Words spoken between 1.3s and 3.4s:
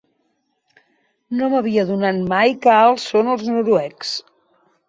No m'havia adonat mai què alts són